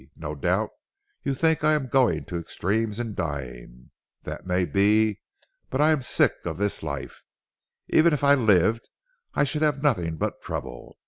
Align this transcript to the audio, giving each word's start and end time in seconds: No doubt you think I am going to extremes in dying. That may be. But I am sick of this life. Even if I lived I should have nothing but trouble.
No 0.15 0.33
doubt 0.33 0.71
you 1.23 1.35
think 1.35 1.63
I 1.63 1.73
am 1.73 1.85
going 1.85 2.25
to 2.25 2.39
extremes 2.39 2.99
in 2.99 3.13
dying. 3.13 3.91
That 4.23 4.47
may 4.47 4.65
be. 4.65 5.21
But 5.69 5.79
I 5.79 5.91
am 5.91 6.01
sick 6.01 6.33
of 6.43 6.57
this 6.57 6.81
life. 6.81 7.21
Even 7.87 8.11
if 8.11 8.23
I 8.23 8.33
lived 8.33 8.89
I 9.35 9.43
should 9.43 9.61
have 9.61 9.83
nothing 9.83 10.17
but 10.17 10.41
trouble. 10.41 10.97